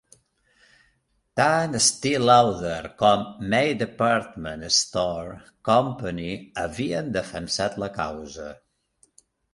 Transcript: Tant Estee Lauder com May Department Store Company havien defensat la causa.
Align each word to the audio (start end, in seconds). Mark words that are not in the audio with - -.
Tant 1.39 1.79
Estee 1.79 2.21
Lauder 2.23 2.79
com 3.03 3.27
May 3.53 3.75
Department 3.83 4.65
Store 4.79 5.37
Company 5.71 6.27
havien 6.63 7.13
defensat 7.19 7.79
la 7.85 7.91
causa. 8.03 8.49